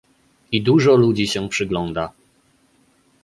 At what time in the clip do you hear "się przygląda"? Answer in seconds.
1.27-2.11